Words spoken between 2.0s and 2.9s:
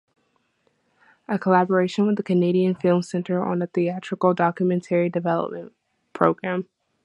with the Canadian